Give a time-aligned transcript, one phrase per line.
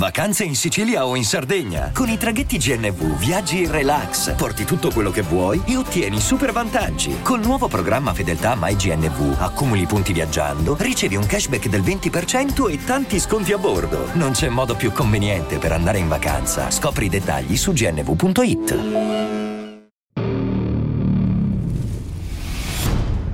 [0.00, 1.90] Vacanze in Sicilia o in Sardegna.
[1.92, 6.52] Con i traghetti GNV viaggi in relax, porti tutto quello che vuoi e ottieni super
[6.52, 7.20] vantaggi.
[7.22, 13.20] Col nuovo programma Fedeltà MyGNV accumuli punti viaggiando, ricevi un cashback del 20% e tanti
[13.20, 14.08] sconti a bordo.
[14.14, 16.70] Non c'è modo più conveniente per andare in vacanza.
[16.70, 18.78] Scopri i dettagli su gnv.it.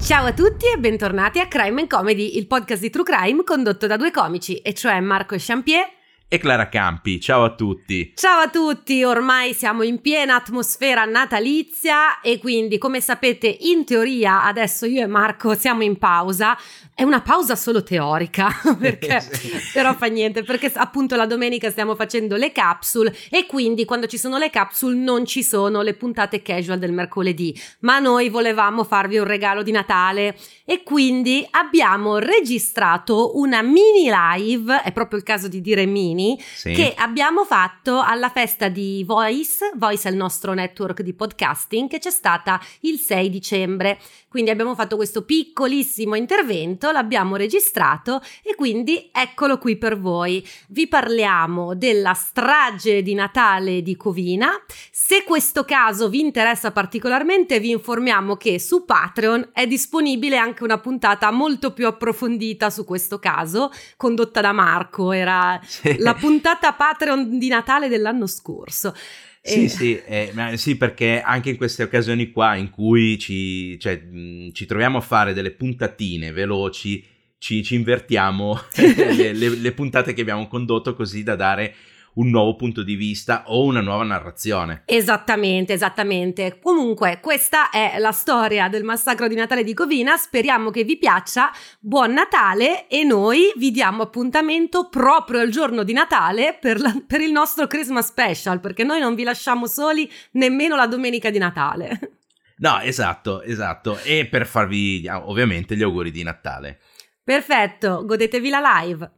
[0.02, 3.96] Ciao a tutti e bentornati a Crime Comedy, il podcast di True Crime condotto da
[3.96, 5.94] due comici, e cioè Marco Champier
[6.28, 7.20] e Clara Campi.
[7.20, 8.12] Ciao a tutti.
[8.16, 14.42] Ciao a tutti, ormai siamo in piena atmosfera natalizia e quindi come sapete in teoria
[14.42, 16.58] adesso io e Marco siamo in pausa.
[16.92, 19.22] È una pausa solo teorica, perché,
[19.72, 24.18] però fa niente, perché appunto la domenica stiamo facendo le capsule e quindi quando ci
[24.18, 29.18] sono le capsule non ci sono le puntate casual del mercoledì, ma noi volevamo farvi
[29.18, 35.48] un regalo di Natale e quindi abbiamo registrato una mini live, è proprio il caso
[35.48, 36.72] di dire mini, sì.
[36.72, 41.98] che abbiamo fatto alla festa di Voice, Voice è il nostro network di podcasting che
[41.98, 43.98] c'è stata il 6 dicembre.
[44.28, 50.46] Quindi abbiamo fatto questo piccolissimo intervento, l'abbiamo registrato e quindi eccolo qui per voi.
[50.68, 54.50] Vi parliamo della strage di Natale di Covina.
[54.90, 60.78] Se questo caso vi interessa particolarmente, vi informiamo che su Patreon è disponibile anche una
[60.78, 65.12] puntata molto più approfondita su questo caso, condotta da Marco.
[65.12, 65.96] Era sì.
[66.06, 68.94] La puntata Patreon di Natale dell'anno scorso.
[69.42, 69.68] Sì, e...
[69.68, 74.66] sì, eh, sì, perché anche in queste occasioni qua in cui ci, cioè, mh, ci
[74.66, 77.04] troviamo a fare delle puntatine veloci,
[77.38, 81.74] ci, ci invertiamo le, le, le puntate che abbiamo condotto così da dare
[82.16, 84.82] un nuovo punto di vista o una nuova narrazione.
[84.86, 86.58] Esattamente, esattamente.
[86.62, 90.16] Comunque, questa è la storia del massacro di Natale di Covina.
[90.16, 91.50] Speriamo che vi piaccia.
[91.80, 97.20] Buon Natale e noi vi diamo appuntamento proprio il giorno di Natale per, la, per
[97.20, 102.18] il nostro Christmas special, perché noi non vi lasciamo soli nemmeno la domenica di Natale.
[102.58, 103.98] No, esatto, esatto.
[104.02, 106.80] E per farvi ovviamente gli auguri di Natale.
[107.22, 109.10] Perfetto, godetevi la live.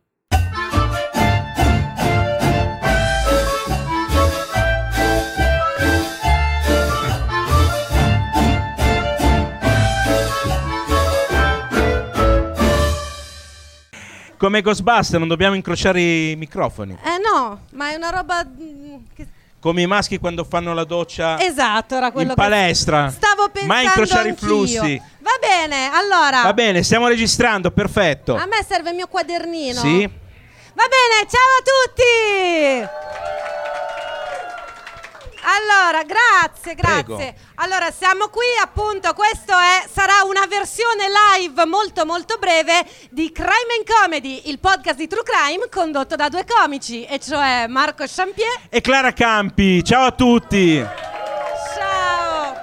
[14.39, 16.97] Come Ghostbuster, non dobbiamo incrociare i microfoni.
[17.03, 19.27] Eh no, ma è una roba mm, che...
[19.61, 23.11] Come i maschi quando fanno la doccia Esatto, era quello in palestra.
[23.11, 24.47] Stavo pensando Mai incrociare anch'io.
[24.47, 25.03] i flussi.
[25.19, 26.43] Va bene, allora.
[26.43, 28.37] Va bene, stiamo registrando, perfetto.
[28.37, 29.81] A me serve il mio quadernino.
[29.81, 30.03] Sì.
[30.07, 33.28] Va bene, ciao a tutti.
[35.49, 37.03] Allora, grazie, grazie.
[37.05, 37.35] Prego.
[37.55, 43.77] Allora, siamo qui, appunto, questo è, sarà una versione live molto molto breve di Crime
[43.79, 48.61] and Comedy, il podcast di True Crime condotto da due comici, e cioè Marco Champier
[48.69, 49.83] e Clara Campi.
[49.83, 50.87] Ciao a tutti.
[51.75, 52.57] Ciao.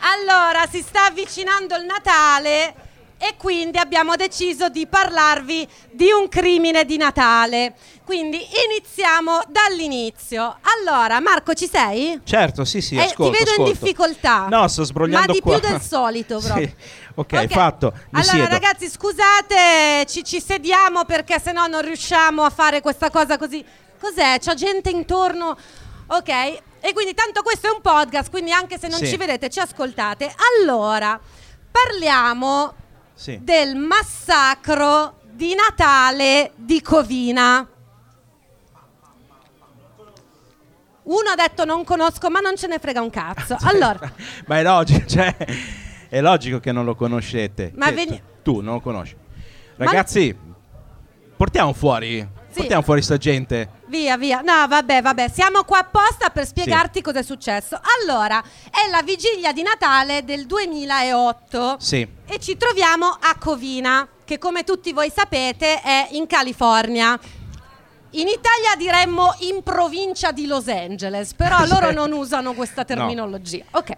[0.00, 2.85] Allora, si sta avvicinando il Natale
[3.18, 7.74] e quindi abbiamo deciso di parlarvi di un crimine di Natale.
[8.04, 8.38] Quindi
[8.68, 10.58] iniziamo dall'inizio.
[10.78, 12.20] Allora, Marco, ci sei?
[12.24, 13.70] Certo, sì, sì, ascolto, eh, Ti vedo ascolto.
[13.70, 14.46] in difficoltà.
[14.48, 15.58] No, sto sbrogliando Ma di qua.
[15.58, 16.66] più del solito, proprio.
[16.66, 16.74] sì.
[17.14, 17.92] okay, ok, fatto.
[17.94, 18.48] Mi allora, siedo.
[18.48, 23.64] ragazzi, scusate, ci, ci sediamo perché sennò non riusciamo a fare questa cosa così.
[23.98, 24.38] Cos'è?
[24.38, 25.56] C'ho gente intorno.
[26.08, 29.08] Ok, e quindi tanto questo è un podcast, quindi anche se non Sì.
[29.08, 30.32] ci vedete, ci ascoltate.
[30.60, 31.18] Allora,
[31.72, 32.74] parliamo
[33.16, 33.38] Sì.
[33.42, 37.66] del massacro di Natale di Covina.
[41.04, 43.56] Uno ha detto non conosco, ma non ce ne frega un cazzo.
[43.62, 43.98] Allora,
[44.46, 45.34] Ma è logico, cioè,
[46.08, 47.72] è logico che non lo conoscete.
[47.74, 49.16] Ma veni- Tu non lo conosci.
[49.76, 50.36] Ragazzi,
[51.36, 52.18] portiamo fuori.
[52.50, 52.58] Sì.
[52.60, 53.70] Portiamo fuori sta gente.
[53.88, 54.40] Via, via.
[54.40, 57.78] No, vabbè, vabbè, siamo qua apposta per spiegarti cosa è successo.
[58.00, 62.06] Allora, è la vigilia di Natale del 2008 Sì.
[62.26, 67.18] e ci troviamo a Covina, che come tutti voi sapete è in California.
[68.10, 73.64] In Italia diremmo in provincia di Los Angeles, però loro non usano questa terminologia.
[73.72, 73.90] Ok.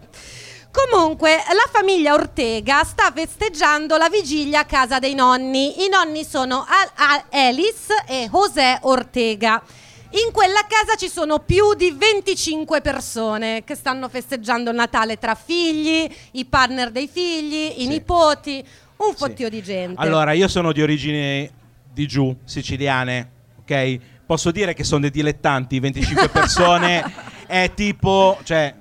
[0.70, 5.84] Comunque, la famiglia Ortega sta festeggiando la vigilia a casa dei nonni.
[5.84, 9.62] I nonni sono Al- Al- Alice e José Ortega.
[10.10, 15.34] In quella casa ci sono più di 25 persone che stanno festeggiando il Natale tra
[15.34, 17.88] figli, i partner dei figli, i Sì.
[17.88, 18.64] nipoti,
[18.98, 19.16] un Sì.
[19.16, 20.00] fottio di gente.
[20.00, 21.50] Allora, io sono di origini
[21.92, 23.30] di giù, siciliane,
[23.60, 23.98] ok?
[24.26, 27.02] Posso dire che sono dei dilettanti, 25 persone,
[27.46, 28.74] è tipo, cioè,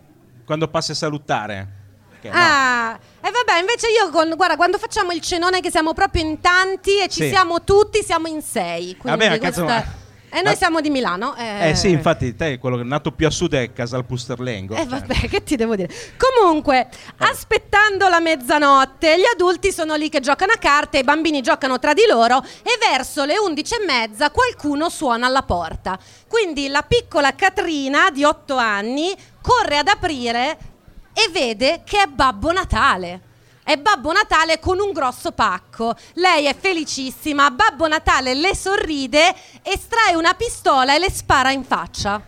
[0.45, 1.75] quando passi a salutare.
[2.23, 2.31] No.
[2.33, 6.41] Ah, e vabbè, invece io con, guarda, quando facciamo il cenone che siamo proprio in
[6.41, 7.29] tanti e ci Sì.
[7.29, 8.97] siamo tutti, siamo in sei.
[9.01, 11.35] Vabbè, cazzo, questa- ma- E noi siamo di Milano.
[11.37, 14.73] Eh sì, infatti, te, quello che è nato più a sud è Casal Pusterlengo.
[14.75, 14.85] Eh cioè.
[14.87, 15.89] vabbè, che ti devo dire?
[16.17, 21.79] Comunque, aspettando la mezzanotte, gli adulti sono lì che giocano a carte, i bambini giocano
[21.79, 25.97] tra di loro e verso le undici e mezza qualcuno suona alla porta.
[26.27, 30.57] Quindi la piccola Katrina di otto anni corre ad aprire
[31.17, 33.21] e vede che è Babbo Natale.
[33.63, 35.95] È Babbo Natale con un grosso pacco.
[36.13, 39.33] Lei è felicissima, Babbo Natale le sorride,
[39.63, 42.21] estrae una pistola e le spara in faccia.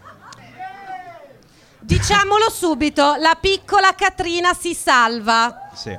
[1.77, 5.95] Diciamolo subito, la piccola Katrina si salva Sì.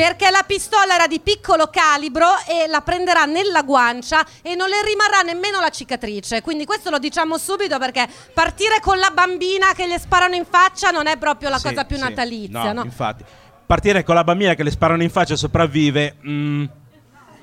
[0.00, 4.80] Perché la pistola era di piccolo calibro e la prenderà nella guancia e non le
[4.84, 6.40] rimarrà nemmeno la cicatrice.
[6.40, 10.90] Quindi questo lo diciamo subito perché partire con la bambina che le sparano in faccia
[10.90, 12.02] non è proprio la Sì, cosa più sì.
[12.02, 12.84] natalizia, no?
[12.84, 13.24] infatti.
[13.66, 16.64] Partire con la bambina che le sparano in faccia e sopravvive, mm,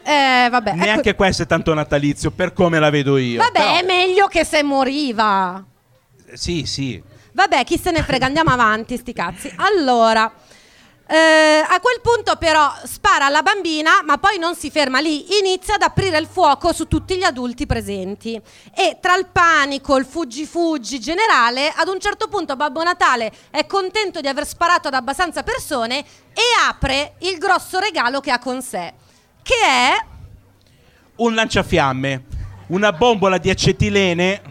[0.04, 0.70] Eh, vabbè.
[0.70, 3.38] ecco- neanche questo è tanto natalizio, per come la vedo io.
[3.42, 5.62] Vabbè, Però- è meglio che se moriva.
[6.34, 7.04] Sì, sì.
[7.34, 9.54] Vabbè, chi se ne frega, andiamo avanti, sti cazzi.
[9.58, 10.32] Allora,
[11.08, 15.76] eh, a quel punto però spara alla bambina, ma poi non si ferma lì, inizia
[15.76, 18.42] ad aprire il fuoco su tutti gli adulti presenti.
[18.76, 24.20] E tra il panico, il fuggi-fuggi generale, ad un certo punto Babbo Natale è contento
[24.20, 28.94] di aver sparato ad abbastanza persone e apre il grosso regalo che ha con sé,
[29.44, 30.06] che è...
[31.18, 32.24] Un lanciafiamme,
[32.68, 34.42] una bombola di acetilene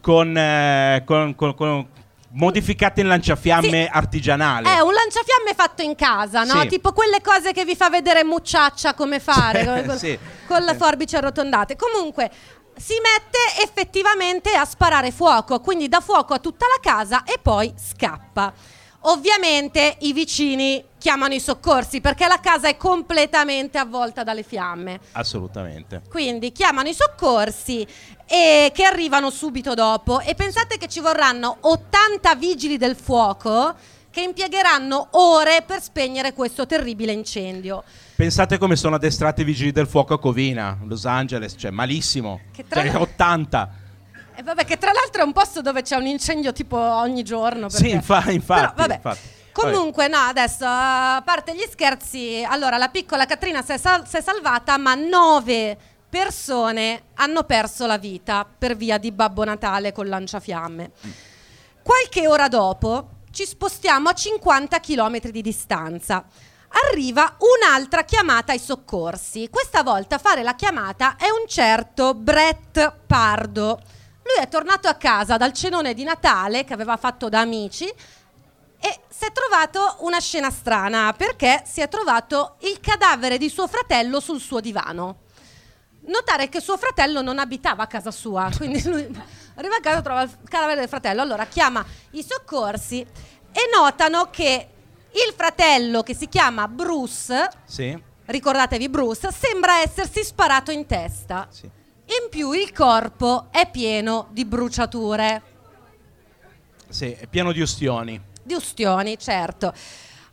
[0.00, 1.88] con, eh, con- con- con-
[2.34, 3.88] modificata in lanciafiamme Sì.
[3.90, 4.68] artigianale.
[4.74, 6.60] È un lanciafiamme fatto in casa, no?
[6.62, 6.68] Sì.
[6.68, 10.18] Tipo quelle cose che vi fa vedere Mucciaccia come fare, con- sì.
[10.46, 11.76] con le forbici arrotondate.
[11.76, 12.30] Comunque
[12.76, 17.72] si mette effettivamente a sparare fuoco, quindi dà fuoco a tutta la casa e poi
[17.76, 18.52] scappa.
[19.04, 25.00] Ovviamente i vicini chiamano i soccorsi perché la casa è completamente avvolta dalle fiamme.
[25.12, 26.02] Assolutamente.
[26.08, 27.84] Quindi chiamano i soccorsi
[28.26, 33.74] e che arrivano subito dopo e pensate che ci vorranno 80 vigili del fuoco
[34.10, 37.82] che impiegheranno ore per spegnere questo terribile incendio.
[38.14, 42.40] Pensate come sono addestrati i vigili del fuoco a Covina, Los Angeles, cioè malissimo.
[42.52, 43.70] Che tra Cioè, l'altro- 80.
[44.34, 47.68] E vabbè che tra l'altro è un posto dove c'è un incendio tipo ogni giorno.
[47.68, 49.18] Sì, perché- infa- infatti, Però, infatti.
[49.52, 54.16] Comunque, no, adesso a parte gli scherzi, allora la piccola Katrina si è, sal- si
[54.16, 55.76] è salvata, ma nove
[56.08, 60.90] persone hanno perso la vita per via di Babbo Natale con lanciafiamme.
[61.82, 66.24] Qualche ora dopo ci spostiamo a 50 km di distanza.
[66.90, 69.48] Arriva un'altra chiamata ai soccorsi.
[69.50, 73.80] Questa volta a fare la chiamata è un certo Brett Pardo.
[74.24, 77.86] Lui è tornato a casa dal cenone di Natale che aveva fatto da amici
[78.84, 83.66] e si è trovato una scena strana perché si è trovato il cadavere di suo
[83.66, 85.20] fratello sul suo divano.
[86.04, 89.08] Notare che suo fratello non abitava a casa sua, quindi lui
[89.54, 91.22] arriva a casa e trova il cadavere del fratello.
[91.22, 94.68] Allora chiama i soccorsi e notano che
[95.12, 101.46] il fratello che si chiama Bruce, Sì, ricordatevi Bruce, sembra essersi sparato in testa.
[101.50, 101.70] sì.
[102.20, 105.42] In più il corpo è pieno di bruciature.
[106.88, 108.20] Sì, è pieno di ustioni.
[108.42, 109.72] Di ustioni, certo.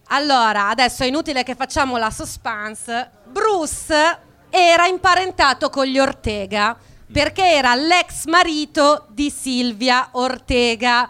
[0.07, 3.12] Allora, adesso è inutile che facciamo la suspense.
[3.27, 4.19] Bruce
[4.50, 6.75] era imparentato con gli Ortega
[7.12, 11.09] perché era l'ex marito di Silvia Ortega.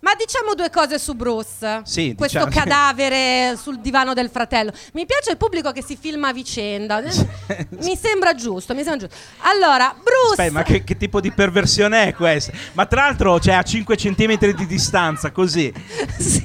[0.00, 1.82] Ma diciamo due cose su Bruce.
[1.84, 4.72] Sì, Questo diciamo- cadavere sul divano del fratello.
[4.94, 7.00] Mi piace il pubblico che si filma a vicenda.
[7.80, 9.22] mi sembra giusto, mi sembra giusto.
[9.40, 12.52] Allora, Bruce Aspetta, ma che, che tipo di perversione è questa?
[12.72, 15.72] Ma tra l'altro, cioè, a 5 cm di distanza, così.
[16.18, 16.42] sì.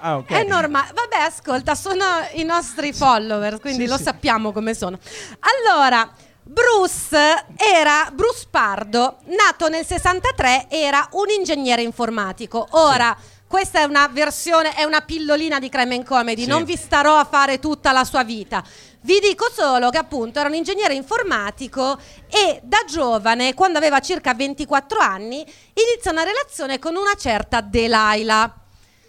[0.00, 0.30] ah, ok.
[0.30, 0.92] È normale.
[0.94, 4.98] Vabbè, ascolta, sono i nostri follower, quindi Sì, lo sappiamo come sono.
[5.40, 6.10] Allora,
[6.46, 12.66] Bruce era Bruce Pardo, nato nel 63, era un ingegnere informatico.
[12.72, 16.48] Ora, questa è una versione, è una pillolina di crime and comedy, Sì.
[16.48, 18.62] non vi starò a fare tutta la sua vita.
[19.00, 21.98] Vi dico solo che appunto era un ingegnere informatico
[22.28, 28.54] e da giovane, quando aveva circa 24 anni, inizia una relazione con una certa Delilah.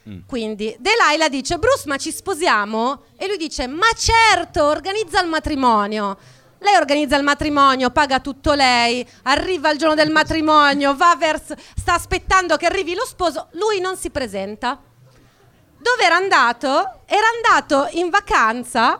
[0.08, 0.20] Mm.
[0.28, 3.06] Quindi Delilah dice Bruce ma ci sposiamo?
[3.18, 6.18] E lui dice ma certo, organizza il matrimonio.
[6.66, 11.94] Lei organizza il matrimonio, paga tutto lei, arriva il giorno del matrimonio, va verso, sta
[11.94, 14.82] aspettando che arrivi lo sposo, lui non si presenta.
[15.78, 17.02] Dove era andato?
[17.06, 19.00] Era andato in vacanza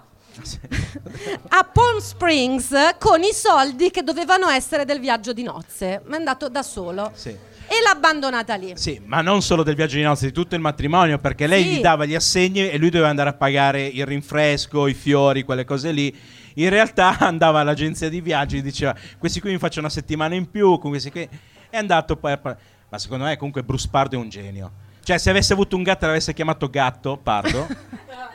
[1.48, 6.04] a Palm Springs con i soldi che dovevano essere del viaggio di nozze.
[6.06, 7.14] Ma è andato da solo.
[7.16, 7.36] Sì.
[7.68, 8.74] E l'ha abbandonata lì.
[8.76, 11.70] Sì, ma non solo del viaggio di nozze, di tutto il matrimonio, perché lei Sì.
[11.70, 15.66] gli dava gli assegni e lui doveva andare a pagare il rinfresco, i fiori, quelle
[15.66, 16.16] cose lì.
[16.56, 20.50] In realtà andava all'agenzia di viaggi e diceva: Questi qui mi faccio una settimana in
[20.50, 21.28] più, con questi qui.
[21.70, 22.58] È andato poi a
[22.90, 24.72] Ma secondo me, comunque, Bruce Pardo è un genio.
[25.04, 27.68] Cioè, se avesse avuto un gatto e l'avesse chiamato Gatto Pardo,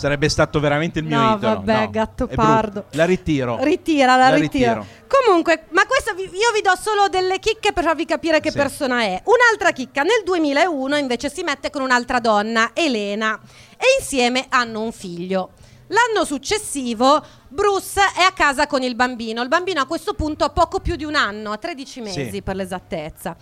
[0.00, 1.54] sarebbe stato veramente il mio No, idolo.
[1.56, 2.26] vabbè, No, Gatto.
[2.26, 2.84] Pardo.
[2.92, 3.58] La ritiro.
[3.62, 4.80] Ritira, la, La ritiro.
[4.80, 4.86] ritiro.
[5.06, 8.56] Comunque, ma questo vi- io vi do solo delle chicche per farvi capire che Sì.
[8.56, 9.20] persona è.
[9.24, 13.38] Un'altra chicca, nel 2001 invece si mette con un'altra donna, Elena,
[13.76, 15.50] e insieme hanno un figlio.
[15.88, 19.42] L'anno successivo Bruce è a casa con il bambino.
[19.42, 22.42] Il bambino a questo punto ha poco più di un anno, ha 13 mesi Sì.
[22.42, 23.36] per l'esattezza.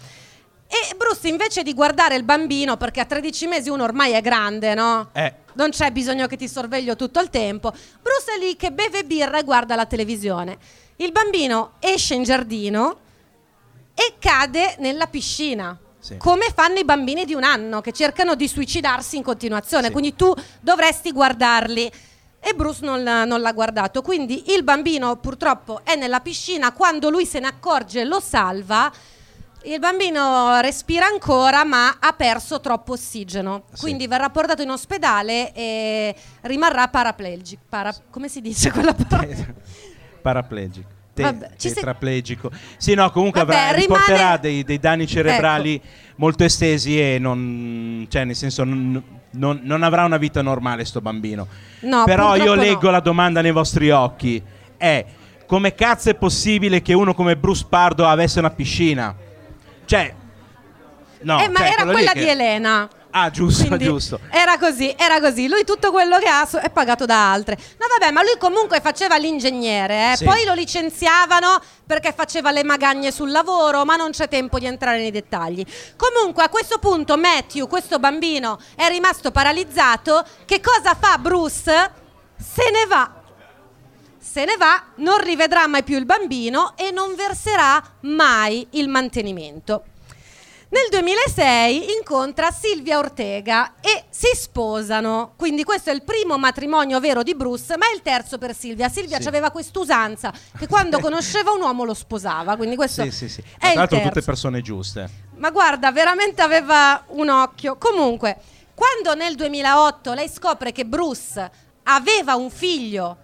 [0.71, 4.75] E Bruce invece di guardare il bambino, perché a 13 mesi uno ormai è grande,
[4.75, 5.09] no?
[5.15, 7.71] Eh, Non c'è bisogno che ti sorveglio tutto il tempo.
[8.03, 10.59] Bruce è lì che beve birra e guarda la televisione.
[10.97, 12.99] Il bambino esce in giardino
[13.95, 15.77] e cade nella piscina.
[15.99, 16.17] Sì.
[16.19, 19.87] Come fanno i bambini di un anno che cercano di suicidarsi in continuazione.
[19.87, 19.93] Sì.
[19.93, 21.91] Quindi tu dovresti guardarli.
[22.41, 24.03] E Bruce non non l'ha guardato.
[24.03, 26.73] Quindi il bambino purtroppo è nella piscina.
[26.73, 28.93] Quando lui se ne accorge, lo salva.
[29.65, 33.65] Il bambino respira ancora, ma ha perso troppo ossigeno.
[33.73, 33.81] Sì.
[33.81, 37.63] Quindi verrà portato in ospedale e rimarrà paraplegico.
[37.69, 39.35] Para- come si dice quella parola?
[40.23, 40.89] paraplegico.
[41.13, 42.51] Te- Vabbè, ci sei- tetraplegico.
[42.77, 45.87] Sì, no, comunque Vabbè, avrà, rimane- riporterà dei, dei danni cerebrali Ecco.
[46.17, 51.01] molto estesi e non, cioè, nel senso, non, non- non avrà una vita normale sto
[51.01, 51.47] bambino.
[51.81, 52.91] No, Però io leggo no.
[52.93, 54.41] la domanda nei vostri occhi.
[54.77, 55.05] È
[55.47, 59.27] come cazzo è possibile che uno come Bruce Pardo avesse una piscina?
[59.89, 60.15] Cioè,
[61.21, 62.89] no, eh, ma cioè, era quella che- di Elena.
[63.11, 64.21] Ah, giusto, Quindi giusto.
[64.31, 65.49] Era così, era così.
[65.49, 67.57] Lui tutto quello che ha è pagato da altre.
[67.79, 70.17] No, vabbè, ma lui comunque faceva l'ingegnere, eh.
[70.19, 70.25] Sì.
[70.27, 74.99] poi lo licenziavano perché faceva le magagne sul lavoro, ma non c'è tempo di entrare
[74.99, 75.65] nei dettagli.
[75.97, 80.23] Comunque, a questo punto Matthew, questo bambino, è rimasto paralizzato.
[80.45, 81.91] Che cosa fa Bruce?
[82.37, 83.18] Se ne va.
[84.31, 89.85] Se ne va, non rivedrà mai più il bambino e non verserà mai il mantenimento.
[90.69, 95.33] Nel 2006 incontra Silvia Ortega e si sposano.
[95.35, 98.91] Quindi questo è il primo matrimonio vero di Bruce, ma è il terzo per Silvia.
[98.91, 99.29] Silvia Sì.
[99.29, 102.55] aveva quest'usanza che quando conosceva un uomo lo sposava.
[102.57, 103.41] Quindi questo Sì, sì, sì.
[103.41, 105.09] è Tra l'altro tutte persone giuste.
[105.37, 107.79] Ma guarda, veramente aveva un occhio.
[107.79, 108.37] Comunque,
[108.75, 111.51] quando nel 2008 lei scopre che Bruce
[111.85, 113.17] aveva un figlio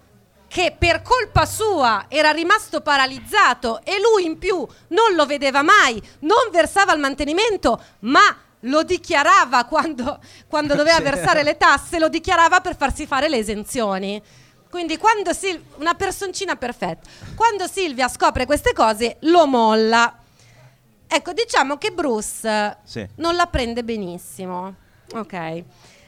[0.54, 6.00] che per colpa sua era rimasto paralizzato e lui in più non lo vedeva mai,
[6.20, 8.20] non versava il mantenimento, ma
[8.60, 14.22] lo dichiarava quando, quando doveva versare le tasse, lo dichiarava per farsi fare le esenzioni.
[14.70, 17.08] Quindi quando Sil- una personcina perfetta.
[17.34, 20.18] Quando Silvia scopre queste cose, lo molla.
[21.08, 23.04] Ecco, diciamo che Bruce Sì.
[23.16, 24.72] non la prende benissimo.
[25.14, 25.64] Ok.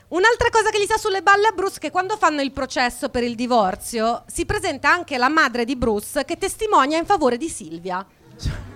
[0.08, 3.08] Un'altra cosa che gli sta sulle balle a Bruce è che quando fanno il processo
[3.08, 7.48] per il divorzio si presenta anche la madre di Bruce che testimonia in favore di
[7.48, 8.06] Silvia.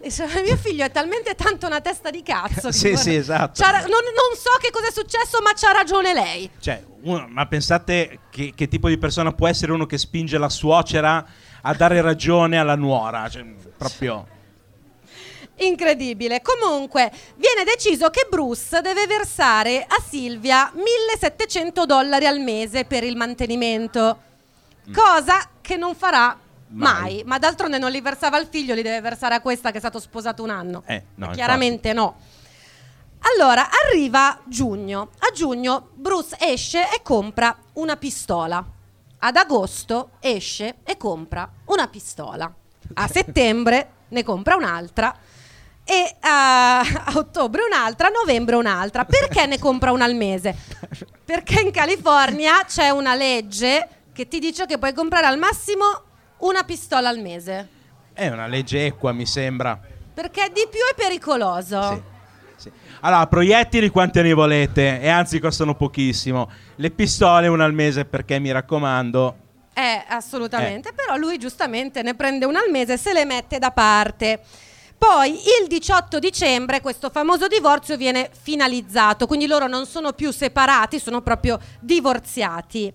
[0.00, 2.72] Dice, mio figlio è talmente tanto una testa di cazzo.
[2.72, 3.62] Sì, sì, esatto.
[3.62, 6.48] c'ha ra- non, non so che cosa è successo, ma c'ha ragione lei.
[6.58, 10.48] Cioè, uno- ma pensate che, che tipo di persona può essere uno che spinge la
[10.48, 11.22] suocera
[11.60, 13.28] a dare ragione alla nuora?
[13.28, 13.44] Cioè,
[13.76, 14.29] proprio.
[15.60, 16.42] Incredibile.
[16.42, 23.16] Comunque, viene deciso che Bruce deve versare a Silvia 1700 dollari al mese per il
[23.16, 24.18] mantenimento,
[24.92, 26.38] cosa che non farà
[26.68, 27.00] mai.
[27.00, 27.22] Mai.
[27.24, 30.00] Ma d'altronde non li versava al figlio, li deve versare a questa che è stato
[30.00, 30.82] sposato un anno.
[30.86, 32.16] Eh, no, Chiaramente no.
[33.34, 35.10] Allora, arriva giugno.
[35.18, 38.64] A giugno Bruce esce e compra una pistola.
[39.22, 42.50] Ad agosto esce e compra una pistola.
[42.94, 45.14] A settembre ne compra un'altra.
[45.84, 49.04] E a, a ottobre un'altra, a novembre un'altra.
[49.04, 50.54] Perché ne compra una al mese?
[51.24, 55.84] Perché in California c'è una legge che ti dice che puoi comprare al massimo
[56.38, 57.68] una pistola al mese.
[58.12, 59.80] È una legge equa, mi sembra.
[60.12, 62.02] Perché di più è pericoloso.
[62.56, 62.72] Sì, sì.
[63.00, 66.50] Allora, proiettili quante ne volete, e anzi costano pochissimo.
[66.76, 69.36] Le pistole una al mese perché mi raccomando.
[69.72, 70.92] Eh, assolutamente.
[70.92, 74.40] Però lui giustamente ne prende una al mese e se le mette da parte.
[75.00, 81.00] Poi il 18 dicembre questo famoso divorzio viene finalizzato, quindi loro non sono più separati,
[81.00, 82.92] sono proprio divorziati.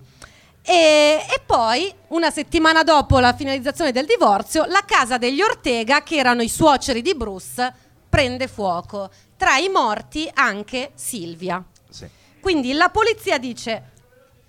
[0.62, 6.18] E, e poi, una settimana dopo la finalizzazione del divorzio, la casa degli Ortega, che
[6.18, 7.74] erano i suoceri di Bruce,
[8.08, 9.10] prende fuoco.
[9.36, 11.62] Tra i morti anche Silvia.
[11.90, 12.08] Sì.
[12.40, 13.92] Quindi la polizia dice: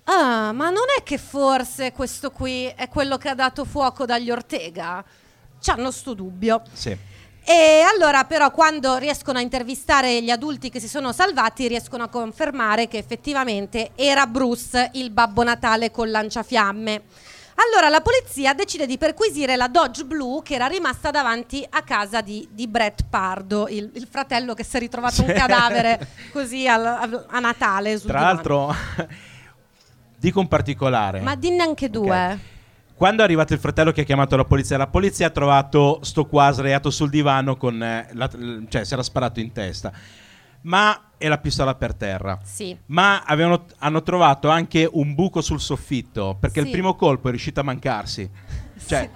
[0.03, 4.29] Ah, ma non è che forse questo qui è quello che ha dato fuoco dagli
[4.29, 5.03] Ortega?
[5.59, 6.61] C'hanno sto dubbio.
[6.71, 7.15] Sì.
[7.49, 12.09] E allora però quando riescono a intervistare gli adulti che si sono salvati riescono a
[12.09, 17.03] confermare che effettivamente era Bruce il Babbo Natale con lanciafiamme.
[17.55, 22.19] Allora la polizia decide di perquisire la Dodge Blue che era rimasta davanti a casa
[22.19, 26.85] di, di Brett Pardo, il, il fratello che si è ritrovato un cadavere così al-
[26.85, 27.97] a, a Natale.
[27.97, 28.35] sul Tra divano.
[28.35, 28.75] l'altro,
[30.17, 31.21] dico un particolare.
[31.21, 32.31] Ma dinne anche due.
[32.33, 32.39] Ok.
[32.97, 36.25] Quando è arrivato il fratello che ha chiamato la polizia, la polizia ha trovato sto
[36.25, 37.81] qua sdraiato sul divano con...
[37.81, 38.29] eh, la-
[38.69, 39.91] cioè si era sparato in testa.
[40.61, 41.01] Ma...
[41.19, 42.39] e la pistola per terra.
[42.43, 42.75] Sì.
[42.87, 46.65] Ma avevano- hanno trovato anche un buco sul soffitto, perché Sì.
[46.67, 48.27] il primo colpo è riuscito a mancarsi.
[48.87, 49.09] Cioè,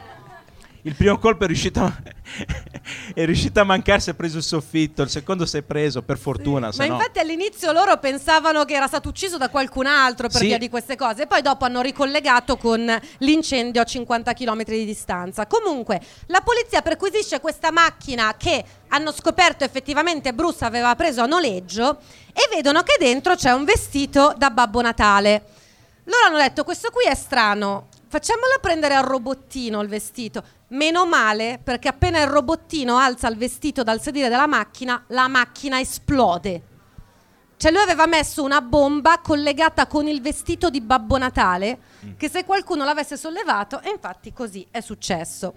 [0.84, 1.94] il primo colpo è riuscito a,
[3.14, 6.72] è riuscito a mancarsi, ha preso il soffitto, il secondo si è preso, per fortuna.
[6.72, 10.40] se Ma no- infatti all'inizio loro pensavano che era stato ucciso da qualcun altro per
[10.40, 10.48] Sì.
[10.48, 14.86] via di queste cose, e poi dopo hanno ricollegato con l'incendio a 50 km di
[14.86, 15.46] distanza.
[15.48, 22.00] Comunque, la polizia perquisisce questa macchina che hanno scoperto effettivamente Bruce aveva preso a noleggio
[22.34, 25.44] e vedono che dentro c'è un vestito da Babbo Natale.
[26.06, 27.88] Loro hanno detto: Questo qui è strano.
[28.12, 30.44] Facciamolo prendere al robottino il vestito.
[30.72, 35.80] Meno male, perché appena il robottino alza il vestito dal sedile della macchina, la macchina
[35.80, 36.62] esplode.
[37.56, 41.80] Cioè lui aveva messo una bomba collegata con il vestito di Babbo Natale,
[42.18, 45.54] che se qualcuno l'avesse sollevato, e infatti così è successo.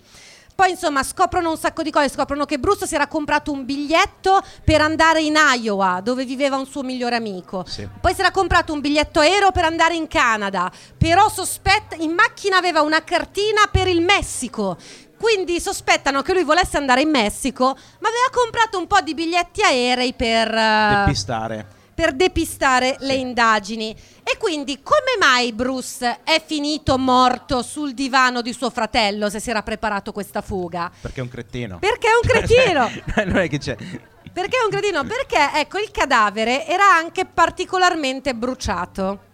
[0.54, 4.40] Poi insomma scoprono un sacco di cose, scoprono che Bruce si era comprato un biglietto
[4.62, 7.64] per andare in Iowa, dove viveva un suo migliore amico.
[7.66, 7.88] Sì.
[8.00, 12.56] Poi si era comprato un biglietto aereo per andare in Canada, però sospetta in macchina
[12.56, 14.76] aveva una cartina per il Messico.
[15.18, 19.62] Quindi sospettano che lui volesse andare in Messico, ma aveva comprato un po' di biglietti
[19.62, 21.73] aerei per eh, depistare.
[21.94, 23.94] Per depistare le indagini.
[24.22, 29.50] E quindi come mai Bruce è finito morto sul divano di suo fratello se si
[29.50, 30.90] era preparato questa fuga?
[31.00, 31.78] Perché è un cretino.
[31.78, 32.90] Perché è un cretino.
[33.32, 33.76] non è che c'è.
[33.76, 35.04] Perché è un cretino?
[35.04, 39.32] Perché ecco il cadavere era anche particolarmente bruciato.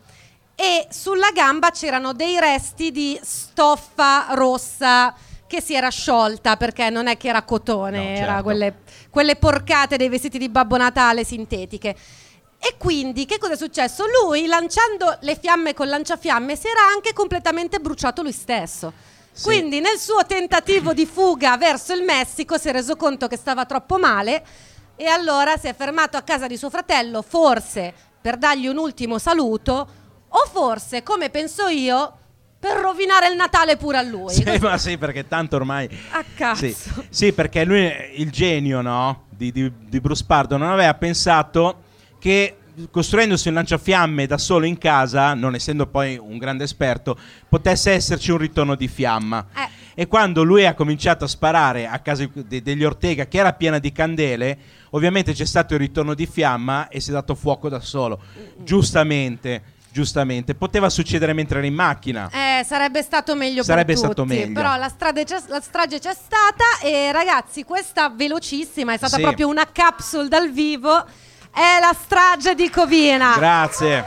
[0.55, 5.15] E sulla gamba c'erano dei resti di stoffa rossa
[5.47, 8.43] che si era sciolta perché non è che era cotone, No, era certo.
[8.43, 8.75] quelle,
[9.09, 11.97] quelle porcate dei vestiti di Babbo Natale sintetiche.
[12.63, 14.05] E quindi che cosa è successo?
[14.23, 18.93] Lui lanciando le fiamme con lanciafiamme si era anche completamente bruciato lui stesso.
[19.33, 19.45] Sì.
[19.45, 23.65] Quindi nel suo tentativo di fuga verso il Messico si è reso conto che stava
[23.65, 24.45] troppo male
[24.97, 29.19] e allora si è fermato a casa di suo fratello, forse per dargli un ultimo
[29.19, 29.89] saluto
[30.29, 32.19] o forse, come penso io,
[32.61, 34.35] per rovinare il Natale pure a lui.
[34.35, 35.89] Sì, ma sì, perché tanto ormai.
[36.11, 36.67] A cazzo.
[36.67, 36.77] Sì,
[37.09, 39.25] Sì, perché lui, il genio, no?
[39.31, 41.85] Di, di- di Bruce Pardo, non aveva pensato
[42.21, 42.55] che
[42.91, 48.31] costruendosi un lanciafiamme da solo in casa, non essendo poi un grande esperto, potesse esserci
[48.31, 49.47] un ritorno di fiamma.
[49.57, 49.69] Eh.
[49.95, 53.79] E quando lui ha cominciato a sparare a casa de- degli Ortega, che era piena
[53.79, 54.59] di candele,
[54.91, 58.21] ovviamente c'è stato il ritorno di fiamma e si è dato fuoco da solo.
[58.57, 60.55] Giustamente, giustamente.
[60.55, 62.31] Poteva succedere mentre era in macchina.
[62.33, 64.55] Eh, sarebbe stato meglio Sarebbe per stato tutti, meglio.
[64.55, 69.23] Però la, c'è- la strage c'è stata e ragazzi, questa velocissima è stata Sì.
[69.23, 71.05] proprio una capsule dal vivo.
[71.53, 73.35] È la strage di Covina.
[73.37, 74.05] Grazie.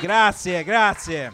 [0.00, 1.32] Grazie, grazie.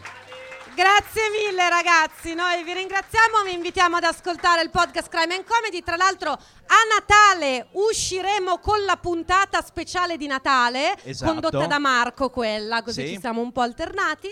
[0.75, 5.81] Grazie mille ragazzi, noi vi ringraziamo, vi invitiamo ad ascoltare il podcast Crime and Comedy,
[5.81, 11.31] tra l'altro a Natale usciremo con la puntata speciale di Natale, Esatto.
[11.31, 13.13] condotta da Marco quella, così Sì.
[13.13, 14.29] ci siamo un po' alternati.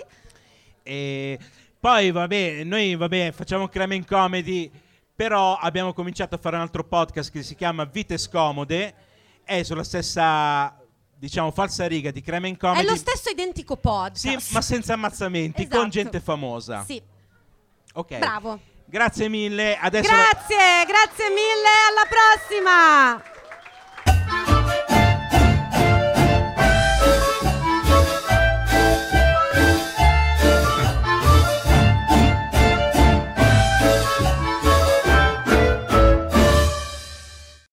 [0.84, 1.39] E
[1.80, 4.69] poi, vabbè, noi vabbè, facciamo creme in comedy,
[5.24, 8.94] però abbiamo cominciato a fare un altro podcast che si chiama Vite Scomode,
[9.46, 10.78] è sulla stessa,
[11.16, 12.86] diciamo, falsa riga di creme in comedy.
[12.86, 14.38] È lo stesso identico podcast.
[14.38, 15.80] Sì, ma senza ammazzamenti, Esatto.
[15.80, 16.84] con gente famosa.
[16.84, 17.02] Sì,
[17.94, 18.18] Ok.
[18.18, 18.60] bravo.
[18.86, 19.78] Grazie mille.
[19.78, 23.33] Adesso Grazie, grazie mille, alla prossima!